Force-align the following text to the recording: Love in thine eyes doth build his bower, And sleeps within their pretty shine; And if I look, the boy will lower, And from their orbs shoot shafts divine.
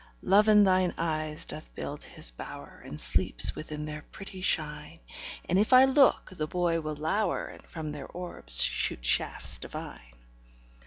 Love 0.23 0.49
in 0.49 0.63
thine 0.63 0.91
eyes 0.97 1.45
doth 1.45 1.75
build 1.75 2.01
his 2.01 2.31
bower, 2.31 2.81
And 2.83 2.99
sleeps 2.99 3.53
within 3.53 3.85
their 3.85 4.01
pretty 4.11 4.41
shine; 4.41 4.99
And 5.47 5.59
if 5.59 5.73
I 5.73 5.85
look, 5.85 6.31
the 6.31 6.47
boy 6.47 6.81
will 6.81 6.95
lower, 6.95 7.45
And 7.45 7.61
from 7.67 7.91
their 7.91 8.07
orbs 8.07 8.63
shoot 8.63 9.05
shafts 9.05 9.59
divine. 9.59 10.15